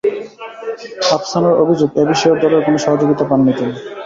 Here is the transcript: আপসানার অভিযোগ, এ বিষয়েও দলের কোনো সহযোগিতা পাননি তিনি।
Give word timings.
আপসানার 1.15 1.55
অভিযোগ, 1.63 1.89
এ 1.95 2.03
বিষয়েও 2.11 2.41
দলের 2.43 2.61
কোনো 2.65 2.77
সহযোগিতা 2.85 3.23
পাননি 3.29 3.51
তিনি। 3.57 3.73